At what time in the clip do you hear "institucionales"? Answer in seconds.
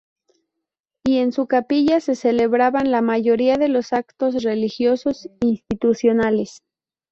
5.41-6.63